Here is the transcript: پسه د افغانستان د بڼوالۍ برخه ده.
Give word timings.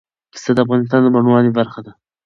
پسه 0.33 0.51
د 0.55 0.57
افغانستان 0.65 0.99
د 1.03 1.07
بڼوالۍ 1.15 1.51
برخه 1.59 1.79
ده. 1.85 1.91